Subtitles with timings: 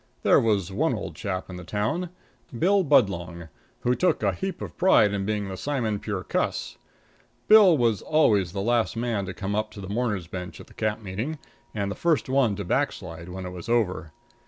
[0.23, 2.09] There was one old chap in the town
[2.57, 3.49] Bill Budlong
[3.81, 6.79] who took a heap of pride in being the simon pure cuss.
[7.47, 10.73] Bill was always the last man to come up to the mourners' bench at the
[10.73, 11.37] camp meeting
[11.75, 14.11] and the first one to backslide when it was over.